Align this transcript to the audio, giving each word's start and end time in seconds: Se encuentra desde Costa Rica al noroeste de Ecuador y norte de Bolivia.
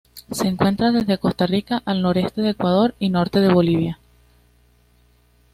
Se 0.31 0.47
encuentra 0.47 0.91
desde 0.91 1.19
Costa 1.19 1.45
Rica 1.45 1.83
al 1.85 2.01
noroeste 2.01 2.41
de 2.41 2.49
Ecuador 2.49 2.95
y 2.97 3.09
norte 3.09 3.39
de 3.39 3.53
Bolivia. 3.53 3.99